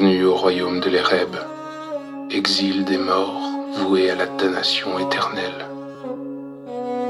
[0.00, 1.34] Au royaume de l'Éreb,
[2.30, 5.66] exil des morts voué à la damnation éternelle.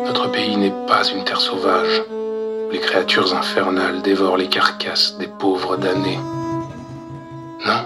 [0.07, 2.03] Notre pays n'est pas une terre sauvage.
[2.73, 6.19] Les créatures infernales dévorent les carcasses des pauvres damnés.
[7.67, 7.85] Non,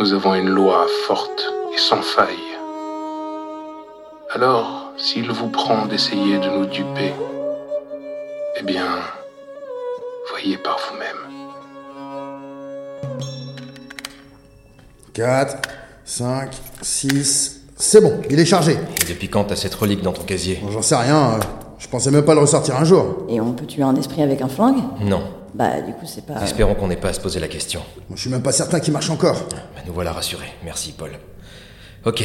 [0.00, 2.58] nous avons une loi forte et sans faille.
[4.30, 7.12] Alors, s'il vous prend d'essayer de nous duper,
[8.56, 8.98] eh bien,
[10.28, 11.32] voyez par vous-même.
[15.12, 15.56] 4,
[16.04, 17.60] 5, 6.
[17.76, 18.72] C'est bon, il est chargé.
[18.72, 20.58] Et depuis quand t'as cette relique dans ton casier?
[20.62, 21.38] Bon, J'en sais rien, euh,
[21.78, 23.26] je pensais même pas le ressortir un jour.
[23.28, 24.82] Et on peut tuer un esprit avec un flingue?
[25.00, 25.22] Non.
[25.54, 26.42] Bah, du coup, c'est pas.
[26.42, 27.80] Espérons qu'on n'ait pas à se poser la question.
[28.08, 29.36] Moi, je suis même pas certain qu'il marche encore.
[29.50, 30.52] Bah, nous voilà rassurés.
[30.64, 31.10] Merci, Paul.
[32.06, 32.24] Ok.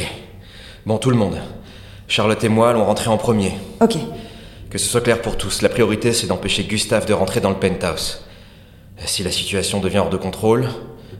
[0.86, 1.36] Bon, tout le monde.
[2.06, 3.52] Charlotte et moi allons rentrer en premier.
[3.82, 3.98] Ok.
[4.70, 7.56] Que ce soit clair pour tous, la priorité c'est d'empêcher Gustave de rentrer dans le
[7.56, 8.22] penthouse.
[9.04, 10.68] Si la situation devient hors de contrôle,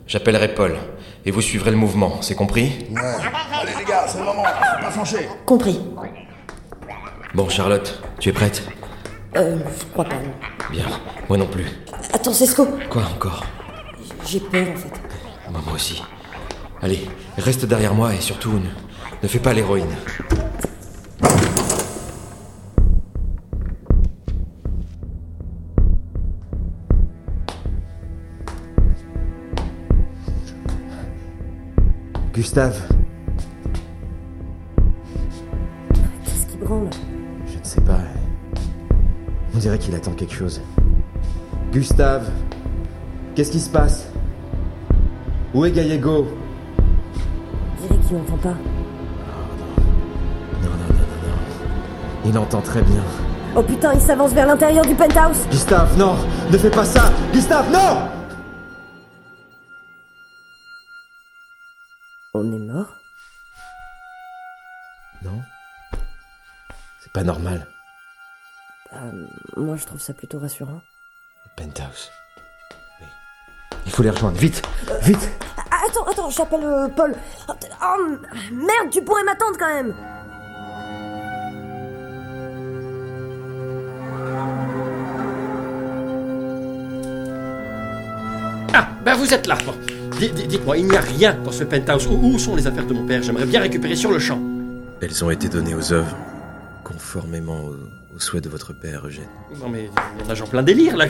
[0.09, 0.77] j'appellerai Paul.
[1.25, 3.01] Et vous suivrez le mouvement, c'est compris Ouais.
[3.61, 5.29] Allez les gars, c'est le moment, faut pas flancher.
[5.47, 5.81] Compris.
[7.35, 8.63] Bon, Charlotte, tu es prête?
[9.37, 10.15] Euh, je crois pas.
[10.15, 10.33] non.
[10.71, 10.85] Bien.
[11.29, 11.67] Moi non plus.
[12.13, 13.45] Attends, Cesco Quoi encore?
[14.27, 14.93] J'ai peur en fait.
[15.51, 16.03] Bah, Moi aussi.
[16.81, 17.07] Allez,
[17.37, 18.69] reste derrière moi et surtout ne,
[19.23, 19.95] ne fais pas l'héroïne.
[32.39, 32.81] Gustave,
[36.25, 36.89] Qu'est-ce qui branle?
[37.49, 37.99] Je ne sais pas.
[39.57, 40.61] On dirait qu'il attend quelque chose.
[41.73, 42.31] Gustave,
[43.35, 44.07] qu'est-ce qui se passe?
[45.53, 46.29] Où est Gallego?
[46.79, 48.49] On dirait qu'il m'entend pas.
[48.51, 48.55] Non,
[50.63, 52.25] non, non, non, non.
[52.25, 53.03] Il entend très bien.
[53.57, 56.15] Oh putain, il s'avance vers l'intérieur du penthouse Gustave, non
[56.53, 58.18] Ne fais pas ça Gustave, non
[67.29, 67.67] normal.
[68.95, 70.81] Euh, Moi, je trouve ça plutôt rassurant.
[71.45, 72.11] Le penthouse.
[73.01, 73.07] Oui.
[73.85, 74.63] Il faut les rejoindre, vite
[75.03, 75.29] Vite
[75.71, 77.15] Ah, attends, attends, j'appelle euh, Paul.
[77.49, 77.53] Oh,
[77.83, 78.17] oh,
[78.53, 79.95] merde, tu pourrais m'attendre quand même
[88.75, 89.57] Ah, ben vous êtes là.
[89.65, 89.75] Bon.
[90.19, 92.07] Dites-moi, il n'y a rien dans ce penthouse.
[92.07, 93.23] Où, où sont les affaires de mon père?
[93.23, 94.41] J'aimerais bien récupérer sur le champ.
[95.01, 96.17] Elles ont été données aux œuvres,
[96.89, 97.77] conformément au,
[98.17, 99.29] au souhait de votre père, Eugène.
[99.61, 101.07] Non mais il y en a genre plein délire là.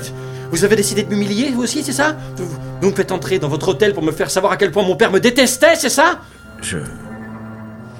[0.50, 2.16] Vous avez décidé de m'humilier, vous aussi, c'est ça?
[2.36, 2.48] Vous,
[2.80, 4.96] vous me faites entrer dans votre hôtel pour me faire savoir à quel point mon
[4.96, 6.20] père me détestait, c'est ça?
[6.60, 6.78] Je...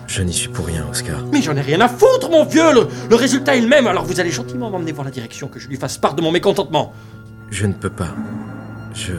[0.06, 1.22] Je n'y suis pour rien, Oscar.
[1.30, 4.04] Mais j'en ai rien à foutre, mon vieux le, le résultat est le même, alors
[4.06, 6.94] vous allez gentiment m'emmener voir la direction, que je lui fasse part de mon mécontentement.
[7.50, 8.14] Je ne peux pas.
[8.94, 9.12] Je...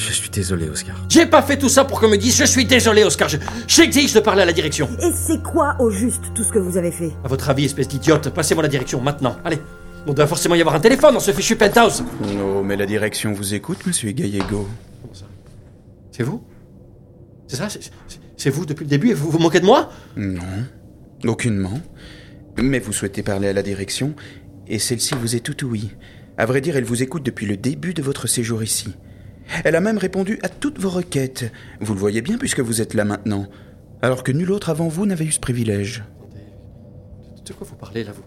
[0.00, 0.96] Je suis désolé, Oscar.
[1.10, 3.28] J'ai pas fait tout ça pour qu'on me dise je suis désolé, Oscar.
[3.28, 3.36] Je-
[3.68, 4.88] J'exige de parler à la direction.
[5.02, 7.10] Et c'est quoi au juste tout ce que vous avez fait?
[7.22, 9.36] À votre avis, espèce d'idiote, passez-moi la direction maintenant.
[9.44, 9.58] Allez.
[10.06, 12.02] On doit forcément y avoir un téléphone dans ce fichu penthouse.
[12.42, 14.66] Oh, mais la direction vous écoute, monsieur Gallego.
[15.02, 15.26] Comment ça?
[16.12, 16.42] C'est vous?
[17.46, 17.68] C'est ça?
[18.36, 19.90] C'est- vous depuis le début et vous vous moquez de moi?
[20.16, 20.40] Non,
[21.26, 21.78] aucunement.
[22.56, 24.14] Mais vous souhaitez parler à la direction,
[24.66, 25.90] et celle-ci vous est tout oui.
[26.38, 28.94] À vrai dire, elle vous écoute depuis le début de votre séjour ici.
[29.64, 31.50] Elle a même répondu à toutes vos requêtes.
[31.80, 33.46] Vous le voyez bien puisque vous êtes là maintenant.
[34.02, 36.02] Alors que nul autre avant vous n'avait eu ce privilège.
[37.46, 38.22] De quoi vous parlez là, vous?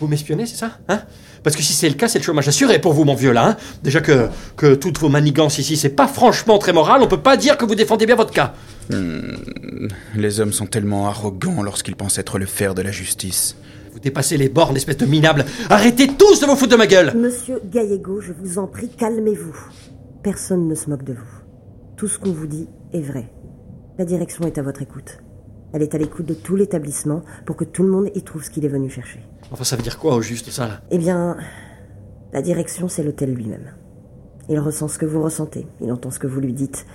[0.00, 1.02] Vous m'espionnez, c'est ça Hein?
[1.42, 3.48] Parce que si c'est le cas, c'est le chômage assuré pour vous, mon vieux là.
[3.50, 7.20] Hein Déjà que, que toutes vos manigances ici, c'est pas franchement très moral, on peut
[7.20, 8.54] pas dire que vous défendez bien votre cas.
[10.14, 13.56] Les hommes sont tellement arrogants lorsqu'ils pensent être le fer de la justice.
[13.92, 15.44] Vous dépassez les bornes, espèce de minable.
[15.68, 19.54] Arrêtez tous de vous foutre de ma gueule Monsieur Gallego, je vous en prie, calmez-vous.
[20.22, 21.42] Personne ne se moque de vous.
[21.96, 23.28] Tout ce qu'on vous dit est vrai.
[23.98, 25.18] La direction est à votre écoute.
[25.72, 28.50] Elle est à l'écoute de tout l'établissement pour que tout le monde y trouve ce
[28.50, 29.18] qu'il est venu chercher.
[29.50, 30.80] Enfin, ça veut dire quoi au juste ça là?
[30.92, 31.36] Eh bien,
[32.32, 33.74] la direction, c'est l'hôtel lui-même.
[34.48, 36.86] Il ressent ce que vous ressentez, il entend ce que vous lui dites,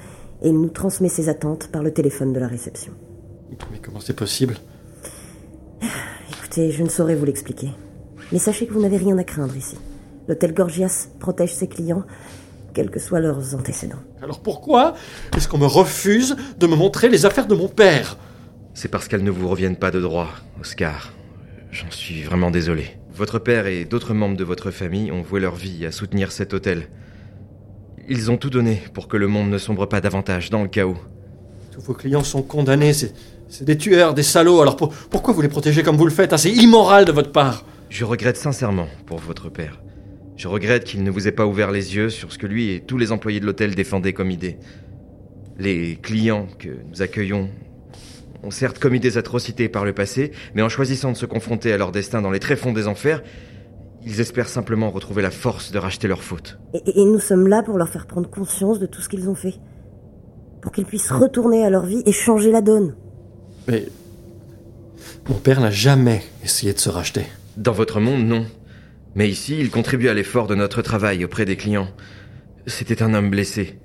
[0.42, 2.94] et il nous transmet ses attentes par le téléphone de la réception.
[3.72, 4.56] Mais comment c'est possible?
[6.30, 7.72] Écoutez, je ne saurais vous l'expliquer.
[8.32, 9.78] Mais sachez que vous n'avez rien à craindre ici.
[10.30, 12.04] L'hôtel Gorgias protège ses clients,
[12.78, 14.04] quels que soient leurs antécédents.
[14.22, 14.94] Alors pourquoi
[15.36, 18.18] est-ce qu'on me refuse de me montrer les affaires de mon père?
[18.76, 20.28] C'est parce qu'elles ne vous reviennent pas de droit,
[20.62, 21.12] Oscar.
[21.72, 22.86] J'en suis vraiment désolé.
[23.16, 26.54] Votre père et d'autres membres de votre famille ont voué leur vie à soutenir cet
[26.54, 26.88] hôtel.
[28.08, 30.98] Ils ont tout donné pour que le monde ne sombre pas davantage dans le chaos.
[31.72, 33.12] Tous vos clients sont condamnés, c'est,
[33.64, 36.32] des tueurs, des salauds, alors pour- pourquoi vous les protégez comme vous le faites?
[36.32, 39.82] Hein C'est immoral de votre part Je regrette sincèrement pour votre père.
[40.38, 42.80] Je regrette qu'il ne vous ait pas ouvert les yeux sur ce que lui et
[42.80, 44.58] tous les employés de l'hôtel défendaient comme idée.
[45.58, 47.50] Les clients que nous accueillons
[48.44, 51.78] ont certes commis des atrocités par le passé, mais en choisissant de se confronter à
[51.78, 53.24] leur destin dans les tréfonds des enfers,
[54.06, 56.60] ils espèrent simplement retrouver la force de racheter leurs fautes.
[56.76, 59.36] Et, et nous sommes là pour leur faire prendre conscience de tout ce qu'ils ont
[59.36, 59.56] fait.
[60.62, 62.96] Pour qu'ils puissent retourner à leur vie et changer la donne.
[63.68, 63.86] Mais.
[65.30, 67.24] Mon père n'a jamais essayé de se racheter.
[67.58, 68.46] Dans votre monde, non.
[69.18, 71.88] Mais ici, il contribue à l'effort de notre travail auprès des clients.
[72.68, 73.80] C'était un homme blessé.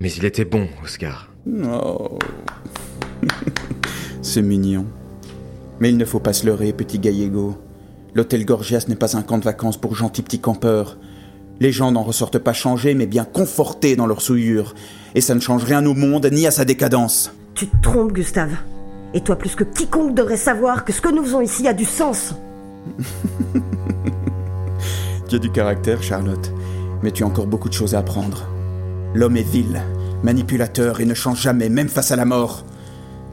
[0.00, 1.30] Mais il était bon, Oscar.
[1.46, 2.18] Oh.
[4.22, 4.86] C'est mignon.
[5.80, 7.58] Mais il ne faut pas se leurrer, petit Gallego.
[8.14, 10.96] L'hôtel Gorgias n'est pas un camp de vacances pour gentils petits campeurs.
[11.60, 14.74] Les gens n'en ressortent pas changés, mais bien confortés dans leur souillure.
[15.14, 17.34] Et ça ne change rien au monde, ni à sa décadence.
[17.54, 18.56] Tu te trompes, Gustave.
[19.12, 21.84] Et toi, plus que quiconque devrait savoir que ce que nous faisons ici a du
[21.84, 22.34] sens.
[25.28, 26.52] Tu as du caractère, Charlotte.
[27.02, 28.48] Mais tu as encore beaucoup de choses à apprendre.
[29.14, 29.82] L'homme est vil,
[30.22, 32.64] manipulateur et ne change jamais, même face à la mort.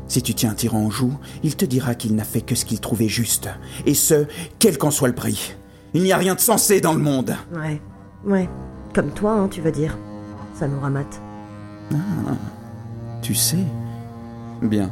[0.10, 2.66] Si tu tiens un tyran en joue, il te dira qu'il n'a fait que ce
[2.66, 3.50] qu'il trouvait juste.
[3.86, 4.28] Et ce,
[4.60, 5.56] quel qu'en soit le prix.
[5.94, 7.34] Il n'y a rien de sensé dans le monde.
[7.56, 7.82] Ouais,
[8.26, 8.50] ouais.
[8.94, 9.98] Comme toi, hein, tu vas dire.
[10.54, 11.22] Ça nous ramate.
[13.22, 13.66] Tu sais
[14.62, 14.92] Bien.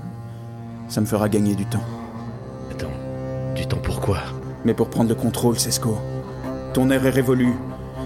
[0.88, 1.84] Ça me fera gagner du temps.
[2.72, 2.88] Attends,
[3.56, 4.20] du temps pourquoi
[4.64, 5.98] Mais pour prendre le contrôle, Cesco.
[6.74, 7.54] Ton air est révolu.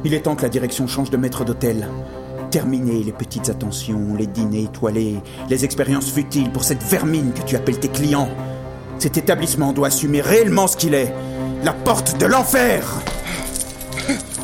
[0.03, 1.87] Il est temps que la direction change de maître d'hôtel.
[2.51, 7.55] Terminer les petites attentions, les dîners étoilés, les expériences futiles pour cette vermine que tu
[7.55, 8.29] appelles tes clients.
[8.99, 11.13] Cet établissement doit assumer réellement ce qu'il est.
[11.63, 12.83] La porte de l'enfer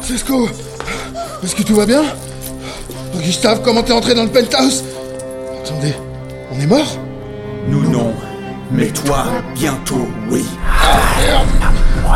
[0.01, 0.47] Cisco
[1.43, 2.03] Est-ce que tout va bien?
[3.21, 4.83] Gustave, comment t'es entré dans le penthouse?
[5.63, 5.93] Attendez,
[6.51, 6.97] on est mort?
[7.67, 8.13] Nous non.
[8.71, 10.45] Mais toi, bientôt, oui.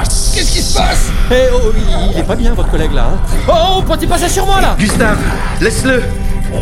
[0.04, 1.08] Qu'est-ce qui se passe?
[1.32, 3.10] Eh oh, il- il est pas bien, votre collègue là.
[3.14, 3.20] hein.
[3.48, 4.76] Oh, pointez pas ça sur moi là.
[4.78, 5.18] Gustave,
[5.62, 6.04] laisse-le.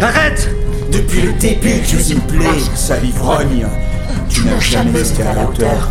[0.02, 0.50] Arrête.
[0.92, 3.68] Depuis le début, tu es une plaie, sale ivrogne.
[4.30, 5.90] Tu n'as jamais été à la hauteur.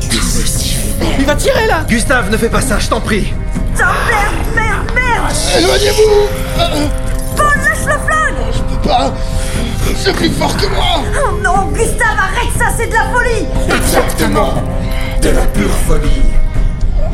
[0.00, 0.76] Tu es ceci.
[1.18, 1.84] Il va tirer là.
[1.88, 3.32] Gustave, ne fais pas ça, je t'en prie.
[3.76, 5.32] Oh merde, merde, merde.
[5.58, 6.88] Éloignez-vous.
[7.36, 8.52] Paul, lâche le flingue.
[8.52, 9.12] Je peux pas.
[9.96, 11.02] C'est plus fort que moi.
[11.24, 13.46] Oh non, Gustave, arrête ça, c'est de la folie.
[13.68, 14.54] Exactement.
[15.22, 16.22] De la pure folie.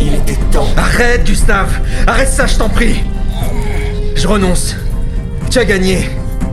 [0.01, 0.69] Il était temps.
[0.77, 3.03] Arrête, Gustave Arrête ça, je t'en prie
[4.15, 4.75] Je renonce.
[5.51, 6.09] Tu as gagné.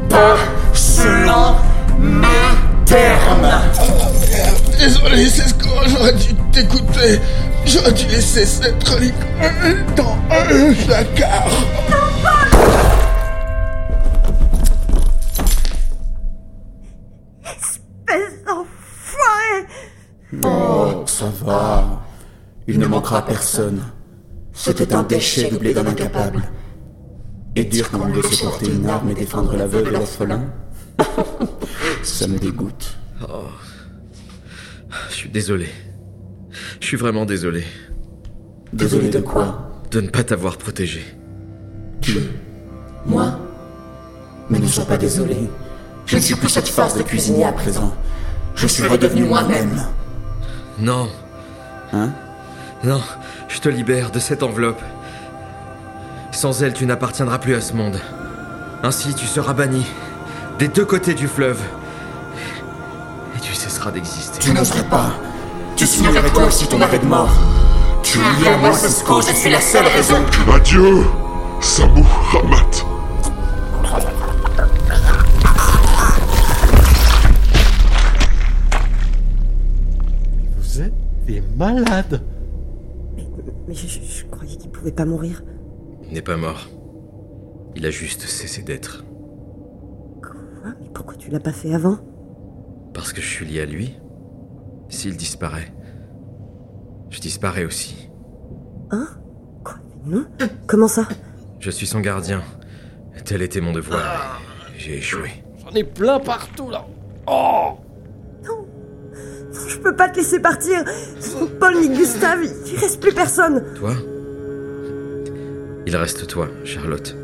[0.09, 0.37] Pas
[0.73, 1.55] selon
[1.99, 3.49] mes termes.
[4.77, 7.19] Désolé, Cisco, j'aurais dû t'écouter.
[7.65, 9.13] J'aurais dû laisser cette relique
[9.95, 11.49] dans un placard.
[22.67, 23.81] Il ne manquera personne.
[24.53, 26.43] C'était un déchet doublé d'un incapable.
[27.55, 30.43] Et dire qu'on de se porter une arme et défendre la veuve et l'orphelin
[32.03, 32.97] Ça me dégoûte.
[35.09, 35.67] Je suis désolé.
[36.79, 37.63] Je suis vraiment désolé
[38.73, 39.81] Désolé de quoi?
[39.91, 41.01] De ne pas t'avoir protégé.
[42.01, 42.19] Qui?
[43.05, 43.39] Moi?
[44.49, 45.37] Mais ne sois pas désolé.
[46.05, 47.93] Je ne suis plus cette farce de cuisinier à présent.
[48.55, 49.81] Je suis redevenu moi-même.
[50.79, 51.07] Non,
[51.93, 52.11] Hein?
[52.83, 53.01] Non,
[53.47, 54.81] je te libère de cette enveloppe.
[56.31, 57.99] Sans elle, tu n'appartiendras plus à ce monde.
[58.83, 59.85] Ainsi, tu seras banni
[60.59, 61.59] des deux côtés du fleuve.
[63.35, 64.39] Et tu cesseras d'exister.
[64.39, 65.13] Tu n'oserais pas.
[65.75, 67.31] Tu signerais toi aussi ton arrêt de mort.
[68.03, 69.21] Tu es lié à moi, Cisco.
[69.21, 70.23] Je suis la seule raison.
[70.53, 71.03] Adieu,
[71.59, 72.85] Samu Ramat.
[80.57, 80.93] Vous êtes
[81.25, 82.21] des malades
[83.67, 85.43] Mais, je, je- je croyais qu'il pouvait pas mourir.
[86.07, 86.67] Il n'est pas mort.
[87.75, 89.03] Il a juste cessé d'être.
[90.21, 90.71] Quoi?
[90.81, 91.97] Mais pourquoi tu l'as pas fait avant?
[92.93, 93.95] Parce que je suis lié à lui.
[94.89, 95.73] S'il disparaît,
[97.09, 98.09] je disparais aussi.
[98.91, 99.07] Hein?
[99.63, 99.75] Quoi?
[100.05, 100.25] Mais non?
[100.65, 101.07] Comment ça?
[101.59, 102.41] Je suis son gardien.
[103.25, 104.39] Tel était mon devoir.
[104.75, 105.43] et J'ai échoué.
[105.63, 106.85] J'en ai plein partout là
[107.27, 107.73] Oh
[109.77, 110.83] Je peux pas te laisser partir
[111.59, 113.93] Paul ni Gustave, il reste plus personne Toi
[115.85, 117.15] Il reste toi, Charlotte.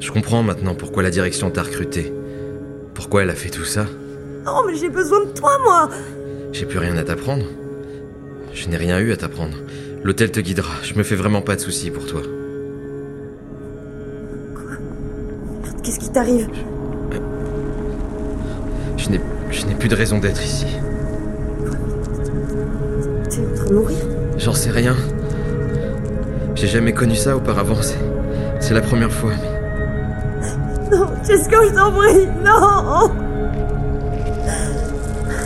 [0.00, 2.12] Je comprends maintenant pourquoi la direction t'a recruté.
[2.94, 3.84] Pourquoi elle a fait tout ça.
[4.46, 5.90] Non, mais j'ai besoin de toi, moi
[6.52, 7.44] J'ai plus rien à t'apprendre.
[8.54, 9.56] Je n'ai rien eu à t'apprendre.
[10.02, 10.72] L'hôtel te guidera.
[10.82, 12.22] Je me fais vraiment pas de soucis pour toi.
[15.82, 16.48] Qu'est-ce qui t'arrive?
[18.96, 20.66] Je n'ai plus de raison d'être ici.
[23.70, 23.98] Mourir
[24.38, 24.96] J'en sais rien.
[26.54, 27.76] J'ai jamais connu ça auparavant.
[28.60, 29.32] C'est, la première fois.
[29.32, 33.10] mais Non, Cisco, je t'en prie, non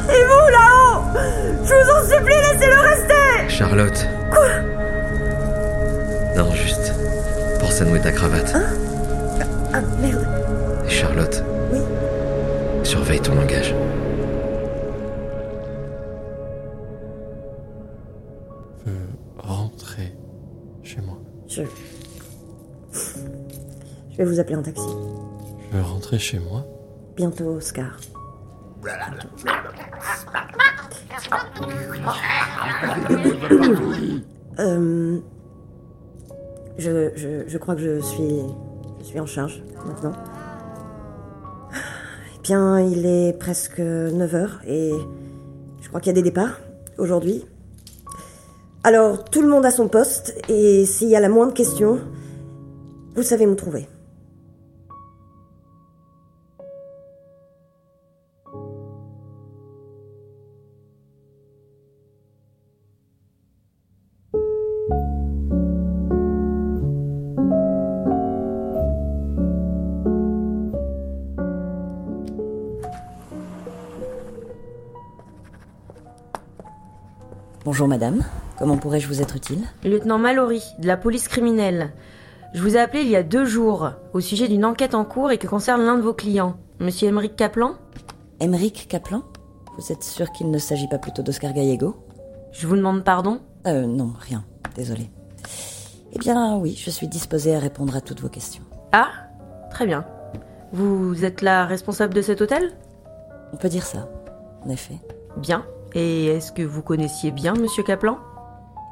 [0.09, 1.03] Et vous, là-haut?
[1.65, 4.07] Je vous en supplie, laissez-le rester Charlotte.
[4.31, 4.49] Quoi?
[6.37, 6.95] Non, juste.
[7.61, 8.55] Pense à nouer ta cravate.
[9.75, 10.27] Ah, merde.
[10.89, 11.45] Charlotte.
[11.73, 11.81] Oui
[12.85, 13.75] Surveille ton langage.
[19.59, 20.13] Rentrer
[20.83, 21.19] chez moi.
[21.49, 21.63] Je...
[24.11, 24.87] Je vais vous appeler un taxi.
[25.71, 26.65] Je veux rentrer chez moi.
[27.17, 27.99] Bientôt, Oscar.
[34.59, 35.19] Euh,
[36.79, 38.41] je, je, je crois que je suis,
[39.01, 40.13] je suis en charge maintenant.
[42.37, 44.93] Eh bien, il est presque 9h et
[45.81, 46.59] je crois qu'il y a des départs
[46.97, 47.45] aujourd'hui.
[48.85, 51.99] Alors, tout le monde a son poste et s'il y a la moindre question,
[53.15, 53.89] vous savez me trouver.
[77.65, 78.25] Bonjour madame,
[78.59, 79.65] comment pourrais-je vous être utile?
[79.85, 81.93] Lieutenant Mallory, de la police criminelle.
[82.55, 85.31] Je vous ai appelé il y a deux jours au sujet d'une enquête en cours
[85.31, 87.75] et qui concerne l'un de vos clients, Monsieur Emeric Kaplan?
[88.41, 89.23] Emeric Kaplan?
[89.77, 91.97] Vous êtes sûr qu'il ne s'agit pas plutôt d'Oscar Gallego?
[92.53, 93.41] Je vous demande pardon?
[93.67, 95.11] Euh, non, rien, désolé.
[96.13, 98.63] Eh bien, oui, je suis disposée à répondre à toutes vos questions.
[98.93, 99.09] Ah,
[99.71, 100.05] très bien.
[100.73, 102.73] Vous êtes la responsable de cet hôtel?
[103.53, 104.09] On peut dire ça,
[104.65, 104.97] en effet.
[105.37, 105.65] Bien.
[105.95, 108.19] Et est-ce que vous connaissiez bien Monsieur Kaplan?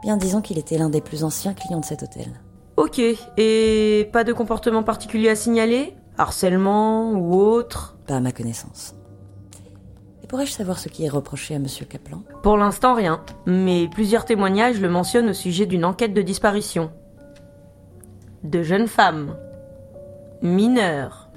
[0.06, 2.28] Bien, disons qu'il était l'un des plus anciens clients de cet hôtel.
[2.76, 3.00] Ok.
[3.36, 5.96] Et pas de comportement particulier à signaler?
[6.16, 7.96] Harcèlement ou autre?
[8.06, 8.94] Pas à ma connaissance.
[10.22, 12.22] Et pourrais-je savoir ce qui est reproché à Monsieur Kaplan?
[12.44, 13.20] Pour l'instant, rien.
[13.46, 16.92] Mais plusieurs témoignages le mentionnent au sujet d'une enquête de disparition.
[18.44, 19.36] De jeunes femmes.
[20.40, 21.30] Mineures.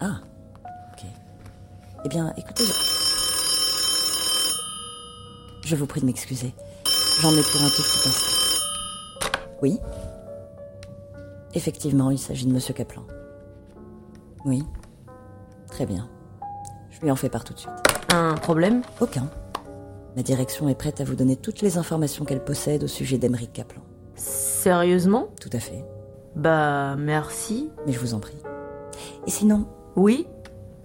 [0.00, 0.16] Ah,
[0.64, 1.04] ok.
[2.04, 2.64] Eh bien, écoutez...
[5.62, 5.68] Je...
[5.68, 6.52] je vous prie de m'excuser.
[7.20, 8.32] J'en ai pour un tout petit instant.
[9.62, 9.78] Oui
[11.54, 13.02] Effectivement, il s'agit de Monsieur Kaplan.
[14.44, 14.62] Oui.
[15.70, 16.08] Très bien.
[16.90, 17.72] Je lui en fais part tout de suite.
[18.12, 18.82] Un problème?
[19.00, 19.28] Aucun.
[20.16, 23.52] Ma direction est prête à vous donner toutes les informations qu'elle possède au sujet d'Emeric
[23.52, 23.82] Kaplan.
[24.14, 25.28] Sérieusement?
[25.40, 25.84] Tout à fait.
[26.34, 27.70] Bah, merci.
[27.86, 28.36] Mais je vous en prie.
[29.26, 30.26] Et sinon, Oui?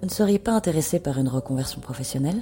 [0.02, 2.42] Vous ne seriez pas intéressé par une reconversion professionnelle?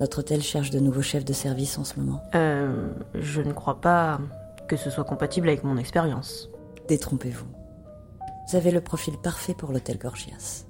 [0.00, 2.22] Notre hôtel cherche de nouveaux chefs de service en ce moment.
[2.34, 4.20] Euh, je ne crois pas
[4.68, 6.48] que ce soit compatible avec mon expérience.
[6.88, 7.46] Détrompez-vous.
[8.48, 10.66] Vous avez le profil parfait pour l'hôtel Gorgias.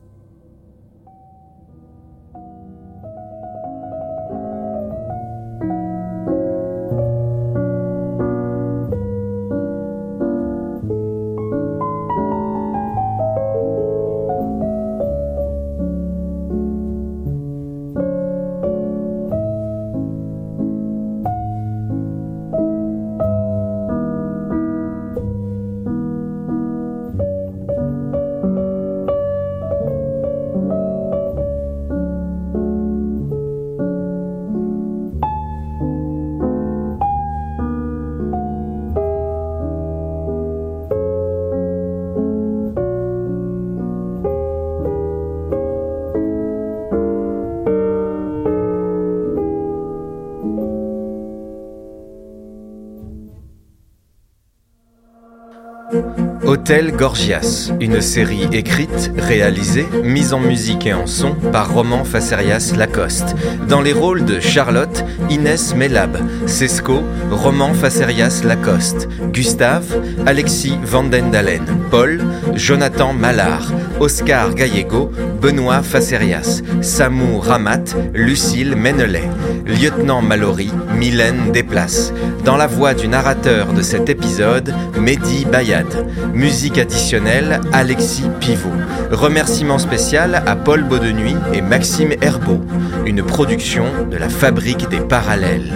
[56.55, 62.75] Hôtel Gorgias, une série écrite, réalisée, mise en musique et en son par Roman Facerias
[62.77, 63.35] Lacoste.
[63.69, 72.23] Dans les rôles de Charlotte, Inès Melab, Sesco, Roman Facerias Lacoste, Gustave, Alexis Vandendalen, Paul,
[72.55, 75.11] Jonathan Mallard, Oscar Gallego,
[75.41, 79.29] Benoît Facerias, Samou Ramat, Lucille Menelet,
[79.67, 82.13] Lieutenant Mallory, Mylène Desplaces.
[82.45, 85.87] Dans la voix du narrateur de cet épisode, Mehdi Bayad.
[86.35, 88.71] Musique additionnelle, Alexis Pivot.
[89.11, 92.61] Remerciement spécial à Paul Beaudenuit et Maxime Herbeau.
[93.07, 95.73] Une production de la Fabrique des Parallèles.